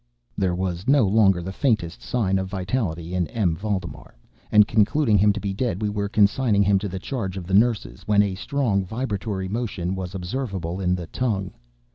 [0.35, 3.55] There was no longer the faintest sign of vitality in M.
[3.55, 4.15] Valdemar;
[4.51, 7.53] and concluding him to be dead, we were consigning him to the charge of the
[7.53, 11.53] nurses, when a strong vibratory motion was observable in the tongue.